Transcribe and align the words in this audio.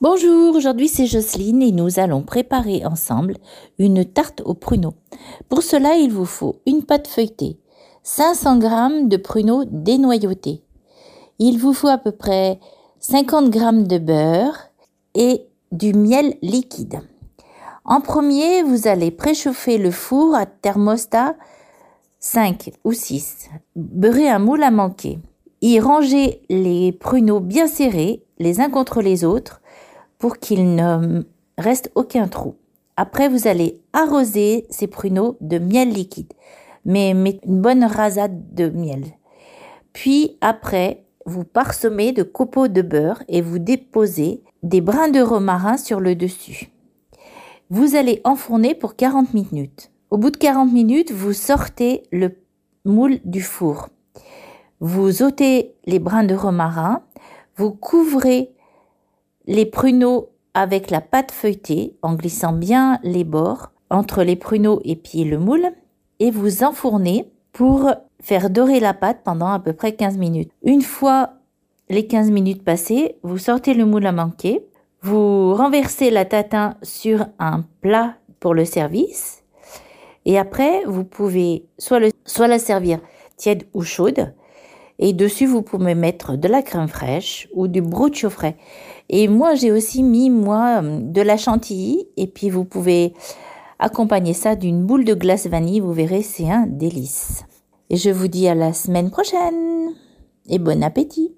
Bonjour, 0.00 0.54
aujourd'hui 0.54 0.86
c'est 0.86 1.06
Jocelyne 1.06 1.60
et 1.60 1.72
nous 1.72 1.98
allons 1.98 2.22
préparer 2.22 2.86
ensemble 2.86 3.34
une 3.80 4.04
tarte 4.04 4.42
aux 4.44 4.54
pruneaux. 4.54 4.94
Pour 5.48 5.64
cela, 5.64 5.96
il 5.96 6.12
vous 6.12 6.24
faut 6.24 6.60
une 6.66 6.84
pâte 6.84 7.08
feuilletée, 7.08 7.58
500 8.04 8.60
g 8.60 8.68
de 9.08 9.16
pruneaux 9.16 9.64
dénoyautés. 9.64 10.62
Il 11.40 11.58
vous 11.58 11.72
faut 11.72 11.88
à 11.88 11.98
peu 11.98 12.12
près 12.12 12.60
50 13.00 13.52
g 13.52 13.60
de 13.88 13.98
beurre 13.98 14.68
et 15.16 15.48
du 15.72 15.92
miel 15.92 16.36
liquide. 16.42 17.00
En 17.84 18.00
premier, 18.00 18.62
vous 18.62 18.86
allez 18.86 19.10
préchauffer 19.10 19.78
le 19.78 19.90
four 19.90 20.36
à 20.36 20.46
thermostat 20.46 21.34
5 22.20 22.70
ou 22.84 22.92
6. 22.92 23.48
Beurrez 23.74 24.28
un 24.28 24.38
moule 24.38 24.62
à 24.62 24.70
manquer. 24.70 25.18
Y 25.60 25.80
rangez 25.80 26.42
les 26.50 26.92
pruneaux 26.92 27.40
bien 27.40 27.66
serrés 27.66 28.22
les 28.38 28.60
uns 28.60 28.70
contre 28.70 29.02
les 29.02 29.24
autres 29.24 29.60
pour 30.18 30.38
qu'il 30.38 30.74
ne 30.74 31.22
reste 31.56 31.90
aucun 31.94 32.28
trou. 32.28 32.56
Après, 32.96 33.28
vous 33.28 33.46
allez 33.46 33.80
arroser 33.92 34.66
ces 34.70 34.88
pruneaux 34.88 35.36
de 35.40 35.58
miel 35.58 35.90
liquide, 35.90 36.32
mais, 36.84 37.10
une 37.10 37.60
bonne 37.60 37.84
rasade 37.84 38.54
de 38.54 38.68
miel. 38.68 39.04
Puis 39.92 40.36
après, 40.40 41.04
vous 41.26 41.44
parsemez 41.44 42.12
de 42.12 42.22
copeaux 42.22 42.68
de 42.68 42.82
beurre 42.82 43.22
et 43.28 43.40
vous 43.40 43.58
déposez 43.58 44.42
des 44.62 44.80
brins 44.80 45.10
de 45.10 45.20
romarin 45.20 45.76
sur 45.76 46.00
le 46.00 46.14
dessus. 46.14 46.70
Vous 47.70 47.94
allez 47.94 48.20
enfourner 48.24 48.74
pour 48.74 48.96
40 48.96 49.34
minutes. 49.34 49.90
Au 50.10 50.16
bout 50.16 50.30
de 50.30 50.38
40 50.38 50.72
minutes, 50.72 51.12
vous 51.12 51.34
sortez 51.34 52.02
le 52.10 52.30
moule 52.84 53.18
du 53.24 53.42
four. 53.42 53.90
Vous 54.80 55.22
ôtez 55.22 55.74
les 55.84 55.98
brins 55.98 56.24
de 56.24 56.34
romarin, 56.34 57.02
vous 57.56 57.72
couvrez 57.72 58.54
les 59.48 59.64
pruneaux 59.64 60.28
avec 60.52 60.90
la 60.90 61.00
pâte 61.00 61.32
feuilletée 61.32 61.96
en 62.02 62.14
glissant 62.14 62.52
bien 62.52 63.00
les 63.02 63.24
bords 63.24 63.70
entre 63.90 64.22
les 64.22 64.36
pruneaux 64.36 64.80
et 64.84 64.94
puis 64.94 65.24
le 65.24 65.38
moule 65.38 65.70
et 66.20 66.30
vous 66.30 66.62
enfournez 66.62 67.30
pour 67.52 67.90
faire 68.20 68.50
dorer 68.50 68.78
la 68.78 68.92
pâte 68.92 69.20
pendant 69.24 69.48
à 69.48 69.58
peu 69.58 69.72
près 69.72 69.92
15 69.92 70.18
minutes. 70.18 70.52
Une 70.62 70.82
fois 70.82 71.30
les 71.88 72.06
15 72.06 72.30
minutes 72.30 72.62
passées, 72.62 73.16
vous 73.22 73.38
sortez 73.38 73.72
le 73.72 73.86
moule 73.86 74.04
à 74.06 74.12
manquer, 74.12 74.66
vous 75.00 75.54
renversez 75.54 76.10
la 76.10 76.26
tatin 76.26 76.74
sur 76.82 77.26
un 77.38 77.64
plat 77.80 78.16
pour 78.40 78.52
le 78.52 78.66
service 78.66 79.44
et 80.26 80.38
après 80.38 80.84
vous 80.84 81.04
pouvez 81.04 81.64
soit, 81.78 82.00
le, 82.00 82.10
soit 82.26 82.48
la 82.48 82.58
servir 82.58 82.98
tiède 83.38 83.66
ou 83.72 83.82
chaude 83.82 84.34
et 84.98 85.12
dessus, 85.12 85.46
vous 85.46 85.62
pouvez 85.62 85.94
mettre 85.94 86.36
de 86.36 86.48
la 86.48 86.62
crème 86.62 86.88
fraîche 86.88 87.48
ou 87.54 87.68
du 87.68 87.80
broutio 87.80 88.30
frais. 88.30 88.56
Et 89.08 89.28
moi, 89.28 89.54
j'ai 89.54 89.70
aussi 89.70 90.02
mis, 90.02 90.28
moi, 90.28 90.82
de 90.82 91.22
la 91.22 91.36
chantilly. 91.36 92.08
Et 92.16 92.26
puis, 92.26 92.50
vous 92.50 92.64
pouvez 92.64 93.14
accompagner 93.78 94.34
ça 94.34 94.56
d'une 94.56 94.84
boule 94.84 95.04
de 95.04 95.14
glace 95.14 95.46
vanille. 95.46 95.80
Vous 95.80 95.92
verrez, 95.92 96.22
c'est 96.22 96.50
un 96.50 96.66
délice. 96.66 97.44
Et 97.90 97.96
je 97.96 98.10
vous 98.10 98.28
dis 98.28 98.48
à 98.48 98.54
la 98.54 98.72
semaine 98.72 99.10
prochaine. 99.10 99.92
Et 100.48 100.58
bon 100.58 100.82
appétit 100.82 101.32